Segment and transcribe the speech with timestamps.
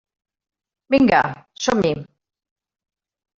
[0.95, 1.19] Vinga,
[1.67, 1.93] som-hi!